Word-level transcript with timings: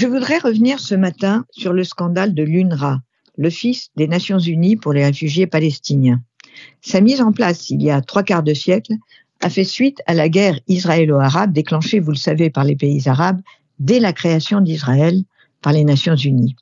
Je 0.00 0.06
voudrais 0.06 0.38
revenir 0.38 0.80
ce 0.80 0.94
matin 0.94 1.44
sur 1.50 1.74
le 1.74 1.84
scandale 1.84 2.32
de 2.32 2.42
l'UNRWA, 2.42 3.02
l'Office 3.36 3.90
des 3.96 4.08
Nations 4.08 4.38
Unies 4.38 4.76
pour 4.76 4.94
les 4.94 5.04
réfugiés 5.04 5.46
palestiniens. 5.46 6.22
Sa 6.80 7.02
mise 7.02 7.20
en 7.20 7.32
place 7.32 7.68
il 7.68 7.82
y 7.82 7.90
a 7.90 8.00
trois 8.00 8.22
quarts 8.22 8.42
de 8.42 8.54
siècle 8.54 8.94
a 9.42 9.50
fait 9.50 9.64
suite 9.64 10.00
à 10.06 10.14
la 10.14 10.30
guerre 10.30 10.58
israélo-arabe 10.68 11.52
déclenchée, 11.52 12.00
vous 12.00 12.12
le 12.12 12.16
savez, 12.16 12.48
par 12.48 12.64
les 12.64 12.76
pays 12.76 13.10
arabes 13.10 13.42
dès 13.78 14.00
la 14.00 14.14
création 14.14 14.62
d'Israël 14.62 15.22
par 15.60 15.74
les 15.74 15.84
Nations 15.84 16.16
Unies. 16.16 16.56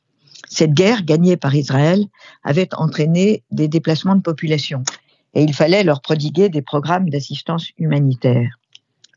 Cette 0.48 0.74
guerre, 0.74 1.04
gagnée 1.04 1.36
par 1.36 1.54
Israël, 1.54 2.06
avait 2.42 2.74
entraîné 2.74 3.44
des 3.52 3.68
déplacements 3.68 4.16
de 4.16 4.20
population 4.20 4.82
et 5.34 5.44
il 5.44 5.54
fallait 5.54 5.84
leur 5.84 6.00
prodiguer 6.00 6.48
des 6.48 6.62
programmes 6.62 7.08
d'assistance 7.08 7.68
humanitaire. 7.78 8.58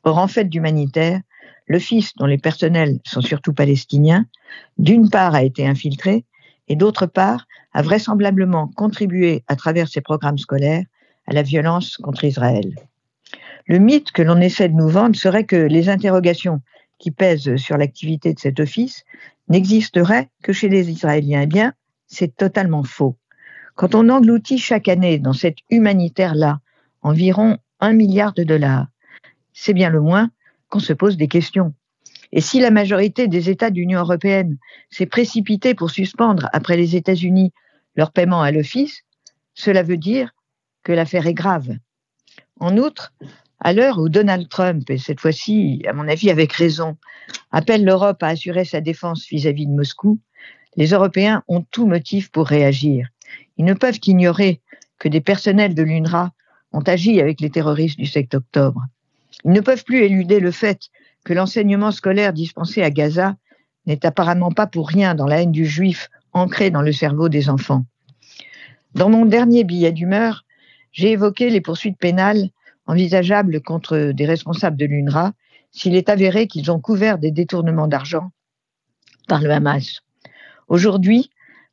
Or, 0.03 0.19
en 0.19 0.27
fait 0.27 0.45
d'humanitaire, 0.45 1.21
l'office 1.67 2.13
dont 2.15 2.25
les 2.25 2.37
personnels 2.37 2.99
sont 3.05 3.21
surtout 3.21 3.53
palestiniens, 3.53 4.25
d'une 4.77 5.09
part 5.09 5.35
a 5.35 5.43
été 5.43 5.67
infiltré 5.67 6.25
et 6.67 6.75
d'autre 6.75 7.05
part 7.05 7.47
a 7.73 7.81
vraisemblablement 7.81 8.67
contribué 8.67 9.43
à 9.47 9.55
travers 9.55 9.87
ses 9.87 10.01
programmes 10.01 10.37
scolaires 10.37 10.85
à 11.27 11.33
la 11.33 11.43
violence 11.43 11.97
contre 11.97 12.23
Israël. 12.23 12.75
Le 13.67 13.79
mythe 13.79 14.11
que 14.11 14.21
l'on 14.21 14.41
essaie 14.41 14.69
de 14.69 14.75
nous 14.75 14.89
vendre 14.89 15.15
serait 15.15 15.45
que 15.45 15.55
les 15.55 15.89
interrogations 15.89 16.61
qui 16.97 17.11
pèsent 17.11 17.55
sur 17.55 17.77
l'activité 17.77 18.33
de 18.33 18.39
cet 18.39 18.59
office 18.59 19.03
n'existeraient 19.47 20.29
que 20.43 20.53
chez 20.53 20.69
les 20.69 20.89
Israéliens. 20.89 21.41
Eh 21.41 21.47
bien, 21.47 21.73
c'est 22.07 22.35
totalement 22.35 22.83
faux. 22.83 23.17
Quand 23.75 23.95
on 23.95 24.09
engloutit 24.09 24.57
chaque 24.57 24.87
année 24.87 25.17
dans 25.17 25.33
cette 25.33 25.57
humanitaire-là 25.69 26.59
environ 27.01 27.57
un 27.79 27.93
milliard 27.93 28.33
de 28.33 28.43
dollars, 28.43 28.87
c'est 29.53 29.73
bien 29.73 29.89
le 29.89 30.01
moins 30.01 30.29
qu'on 30.71 30.79
se 30.79 30.93
pose 30.93 31.17
des 31.17 31.27
questions. 31.27 31.75
Et 32.31 32.41
si 32.41 32.59
la 32.59 32.71
majorité 32.71 33.27
des 33.27 33.49
États 33.49 33.69
de 33.69 33.75
l'Union 33.75 33.99
européenne 33.99 34.57
s'est 34.89 35.05
précipitée 35.05 35.75
pour 35.75 35.91
suspendre, 35.91 36.49
après 36.53 36.77
les 36.77 36.95
États-Unis, 36.95 37.51
leur 37.95 38.11
paiement 38.11 38.41
à 38.41 38.51
l'Office, 38.51 39.03
cela 39.53 39.83
veut 39.83 39.97
dire 39.97 40.31
que 40.83 40.93
l'affaire 40.93 41.27
est 41.27 41.33
grave. 41.33 41.75
En 42.59 42.77
outre, 42.77 43.13
à 43.59 43.73
l'heure 43.73 43.99
où 43.99 44.09
Donald 44.09 44.47
Trump, 44.49 44.89
et 44.89 44.97
cette 44.97 45.19
fois-ci, 45.19 45.83
à 45.87 45.93
mon 45.93 46.07
avis 46.07 46.31
avec 46.31 46.53
raison, 46.53 46.97
appelle 47.51 47.83
l'Europe 47.83 48.23
à 48.23 48.27
assurer 48.27 48.65
sa 48.65 48.81
défense 48.81 49.27
vis-à-vis 49.29 49.67
de 49.67 49.73
Moscou, 49.73 50.19
les 50.77 50.87
Européens 50.87 51.43
ont 51.49 51.61
tout 51.69 51.85
motif 51.85 52.31
pour 52.31 52.47
réagir. 52.47 53.09
Ils 53.57 53.65
ne 53.65 53.73
peuvent 53.73 53.99
qu'ignorer 53.99 54.61
que 54.99 55.09
des 55.09 55.21
personnels 55.21 55.75
de 55.75 55.83
l'UNRWA 55.83 56.31
ont 56.71 56.81
agi 56.81 57.19
avec 57.19 57.41
les 57.41 57.49
terroristes 57.49 57.99
du 57.99 58.05
7 58.05 58.33
octobre. 58.35 58.81
Ils 59.45 59.51
ne 59.51 59.61
peuvent 59.61 59.83
plus 59.83 60.03
éluder 60.03 60.39
le 60.39 60.51
fait 60.51 60.89
que 61.23 61.33
l'enseignement 61.33 61.91
scolaire 61.91 62.33
dispensé 62.33 62.81
à 62.83 62.89
Gaza 62.89 63.35
n'est 63.85 64.05
apparemment 64.05 64.51
pas 64.51 64.67
pour 64.67 64.87
rien 64.87 65.15
dans 65.15 65.27
la 65.27 65.41
haine 65.41 65.51
du 65.51 65.65
juif 65.65 66.09
ancrée 66.33 66.69
dans 66.69 66.81
le 66.81 66.91
cerveau 66.91 67.29
des 67.29 67.49
enfants. 67.49 67.85
Dans 68.93 69.09
mon 69.09 69.25
dernier 69.25 69.63
billet 69.63 69.91
d'humeur, 69.91 70.45
j'ai 70.91 71.11
évoqué 71.11 71.49
les 71.49 71.61
poursuites 71.61 71.97
pénales 71.97 72.49
envisageables 72.85 73.61
contre 73.61 74.11
des 74.11 74.25
responsables 74.25 74.77
de 74.77 74.85
l'UNRWA 74.85 75.33
s'il 75.71 75.95
est 75.95 76.09
avéré 76.09 76.47
qu'ils 76.47 76.71
ont 76.71 76.79
couvert 76.79 77.17
des 77.17 77.31
détournements 77.31 77.87
d'argent 77.87 78.31
par 79.27 79.41
le 79.41 79.51
Hamas. 79.51 80.01
Aujourd'hui, 80.67 81.29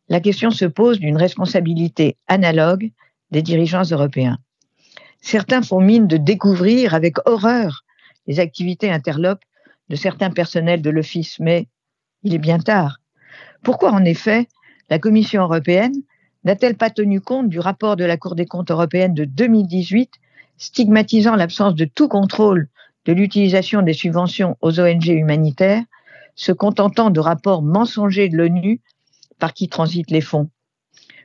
la 0.09 0.21
question 0.21 0.51
se 0.51 0.65
pose 0.65 1.01
d'une 1.01 1.17
responsabilité 1.17 2.17
analogue 2.29 2.91
des 3.31 3.43
dirigeants 3.43 3.83
européens. 3.83 4.39
Certains 5.21 5.63
font 5.63 5.81
mine 5.81 6.07
de 6.07 6.17
découvrir 6.17 6.95
avec 6.95 7.17
horreur 7.27 7.85
les 8.27 8.41
activités 8.41 8.91
interlopes 8.91 9.43
de 9.89 9.97
certains 9.97 10.31
personnels 10.31 10.83
de 10.83 10.91
l'Office, 10.91 11.39
mais 11.41 11.69
il 12.23 12.35
est 12.35 12.39
bien 12.39 12.59
tard. 12.59 13.01
Pourquoi, 13.63 13.93
en 13.93 14.05
effet, 14.05 14.49
la 14.91 14.99
Commission 14.99 15.43
européenne 15.43 15.95
n'a-t-elle 16.45 16.77
pas 16.77 16.91
tenu 16.91 17.21
compte 17.21 17.49
du 17.49 17.59
rapport 17.59 17.97
de 17.97 18.05
la 18.05 18.17
Cour 18.17 18.35
des 18.35 18.47
comptes 18.47 18.71
européenne 18.71 19.15
de 19.15 19.25
2018 19.25 20.13
stigmatisant 20.57 21.37
l'absence 21.37 21.75
de 21.75 21.85
tout 21.85 22.09
contrôle 22.09 22.69
de 23.05 23.13
l'utilisation 23.13 23.83
des 23.83 23.93
subventions 23.93 24.57
aux 24.61 24.81
ONG 24.81 25.07
humanitaires, 25.07 25.83
se 26.35 26.53
contentant 26.53 27.11
de 27.11 27.21
rapports 27.21 27.63
mensongers 27.63 28.29
de 28.29 28.37
l'ONU 28.37 28.81
par 29.39 29.55
qui 29.55 29.69
transitent 29.69 30.11
les 30.11 30.21
fonds? 30.21 30.51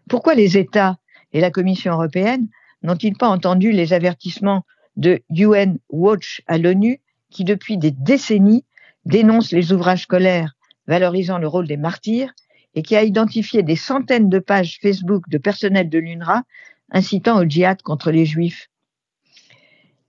Pourquoi 0.09 0.35
les 0.35 0.57
États 0.57 0.97
et 1.33 1.41
la 1.41 1.51
Commission 1.51 1.93
européenne 1.93 2.47
n'ont-ils 2.83 3.17
pas 3.17 3.29
entendu 3.29 3.71
les 3.71 3.93
avertissements 3.93 4.65
de 4.95 5.21
UN 5.29 5.77
Watch 5.89 6.41
à 6.47 6.57
l'ONU 6.57 7.01
qui, 7.29 7.43
depuis 7.43 7.77
des 7.77 7.91
décennies, 7.91 8.65
dénonce 9.05 9.51
les 9.51 9.71
ouvrages 9.71 10.03
scolaires 10.03 10.53
valorisant 10.87 11.37
le 11.37 11.47
rôle 11.47 11.67
des 11.67 11.77
martyrs 11.77 12.33
et 12.75 12.81
qui 12.81 12.95
a 12.95 13.03
identifié 13.03 13.63
des 13.63 13.75
centaines 13.75 14.29
de 14.29 14.39
pages 14.39 14.79
Facebook 14.81 15.27
de 15.29 15.37
personnel 15.37 15.89
de 15.89 15.99
l'UNRWA 15.99 16.43
incitant 16.91 17.39
au 17.39 17.45
djihad 17.45 17.81
contre 17.81 18.11
les 18.11 18.25
juifs? 18.25 18.69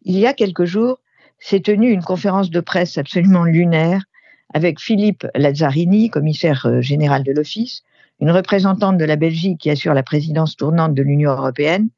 Il 0.03 0.19
y 0.19 0.27
a 0.27 0.35
quelques 0.35 0.65
jours, 0.65 0.99
s'est 1.39 1.61
tenue 1.61 1.91
une 1.91 2.03
conférence 2.03 2.51
de 2.51 2.61
presse 2.61 2.99
absolument 2.99 3.45
lunaire 3.45 4.03
avec 4.53 4.81
Philippe 4.81 5.27
Lazzarini, 5.35 6.11
commissaire 6.11 6.67
euh, 6.67 6.81
général 6.81 7.23
de 7.23 7.33
l'Office, 7.33 7.83
une 8.21 8.31
représentante 8.31 8.99
de 8.99 9.05
la 9.05 9.17
Belgique 9.17 9.61
qui 9.61 9.71
assure 9.71 9.95
la 9.95 10.03
présidence 10.03 10.57
tournante 10.57 10.95
de 10.95 11.03
l'Union 11.03 11.33
européenne, 11.33 11.89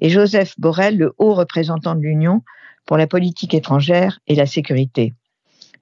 et 0.00 0.10
Joseph 0.10 0.54
Borrell, 0.58 0.96
le 0.96 1.14
haut 1.18 1.34
représentant 1.34 1.94
de 1.94 2.00
l'Union 2.00 2.42
pour 2.86 2.96
la 2.96 3.06
politique 3.06 3.54
étrangère 3.54 4.20
et 4.26 4.34
la 4.34 4.46
sécurité. 4.46 5.14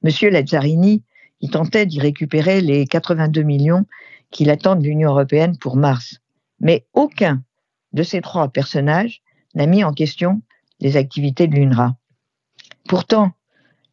Monsieur 0.03 0.31
Lazzarini 0.31 1.03
y 1.41 1.51
tentait 1.51 1.87
d'y 1.87 2.01
récupérer 2.01 2.61
les 2.61 2.87
82 2.87 3.43
millions 3.43 3.87
qu'il 4.31 4.51
attend 4.51 4.77
de 4.77 4.83
l'Union 4.83 5.11
européenne 5.11 5.57
pour 5.59 5.77
mars. 5.77 6.21
Mais 6.61 6.87
aucun 6.95 7.43
de 7.93 8.03
ces 8.03 8.21
trois 8.21 8.49
personnages 8.49 9.23
n'a 9.55 9.67
mis 9.67 9.85
en 9.85 9.93
question 9.93 10.43
les 10.81 10.97
activités 10.97 11.47
de 11.47 11.55
l'UNRWA. 11.55 11.97
Pourtant, 12.89 13.33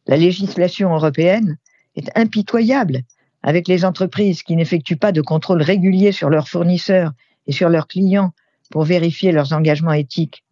la 0.06 0.16
législation 0.16 0.94
européenne 0.94 1.58
est 1.96 2.10
impitoyable 2.16 3.02
avec 3.42 3.68
les 3.68 3.84
entreprises 3.84 4.42
qui 4.42 4.56
n'effectuent 4.56 4.96
pas 4.96 5.12
de 5.12 5.20
contrôle 5.20 5.62
régulier 5.62 6.12
sur 6.12 6.30
leurs 6.30 6.48
fournisseurs 6.48 7.12
et 7.46 7.52
sur 7.52 7.68
leurs 7.68 7.86
clients 7.86 8.32
pour 8.74 8.82
vérifier 8.82 9.30
leurs 9.30 9.52
engagements 9.52 9.92
éthiques. 9.92 10.42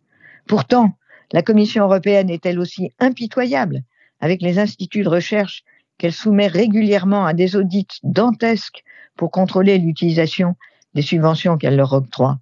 Pourtant, 0.47 0.97
la 1.33 1.43
Commission 1.43 1.83
européenne 1.83 2.31
est 2.31 2.47
elle 2.47 2.61
aussi 2.61 2.93
impitoyable 3.01 3.83
avec 4.21 4.43
les 4.43 4.61
instituts 4.61 5.03
de 5.03 5.09
recherche 5.09 5.65
qu'elle 5.99 6.13
soumet 6.13 6.47
régulièrement 6.47 7.27
à 7.27 7.33
des 7.33 7.57
audits 7.57 7.89
dantesques 8.05 8.85
pour 9.17 9.33
contrôler 9.33 9.77
l'utilisation 9.79 10.55
des 10.95 11.03
subventions 11.03 11.59
qu'elle 11.59 11.75
leur 11.75 11.93
octroie. 11.95 12.39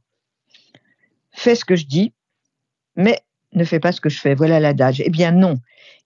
Fais 1.33 1.55
ce 1.55 1.65
que 1.65 1.77
je 1.77 1.87
dis, 1.87 2.13
mais 2.95 3.19
ne 3.55 3.65
fais 3.65 3.81
pas 3.81 3.93
ce 3.93 4.03
que 4.03 4.11
je 4.11 4.21
fais. 4.21 4.35
Voilà 4.35 4.61
l'adage. 4.61 5.01
Eh 5.03 5.09
bien 5.09 5.33
non. 5.33 5.57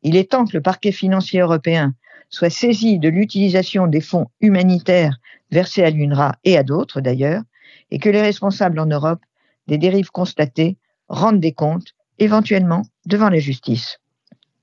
Il 0.05 0.15
est 0.15 0.31
temps 0.31 0.45
que 0.45 0.56
le 0.56 0.62
parquet 0.62 0.93
financier 0.93 1.41
européen 1.41 1.95
soit 2.31 2.49
saisi 2.49 3.01
de 3.01 3.09
l'utilisation 3.09 3.89
des 3.89 4.01
fonds 4.01 4.29
humanitaires 4.41 5.19
versés 5.51 5.83
à 5.83 5.91
l'UNRWA 5.91 6.37
et 6.45 6.56
à 6.56 6.62
d'autres 6.62 7.01
d'ailleurs, 7.01 7.43
et 7.91 7.99
que 7.99 8.09
les 8.09 8.23
responsables 8.23 8.79
en 8.79 8.87
Europe 8.87 9.21
des 9.66 9.78
dérives 9.78 10.10
constatées 10.10 10.78
rendent 11.08 11.41
des 11.41 11.52
comptes, 11.52 11.94
éventuellement 12.19 12.82
devant 13.06 13.28
la 13.28 13.38
justice. 13.38 13.98